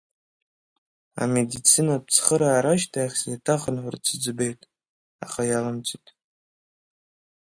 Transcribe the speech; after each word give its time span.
Амедицинатә 1.21 2.09
цхыраара 2.13 2.71
ашьҭахь 2.75 3.15
сеиҭахынҳәырц 3.19 4.03
сыӡбеит, 4.09 4.61
аха 5.23 5.41
иалымҵит. 5.45 6.05